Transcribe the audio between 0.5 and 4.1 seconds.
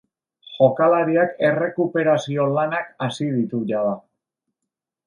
Jokalariak errekuperazio lanak hasi ditu jada.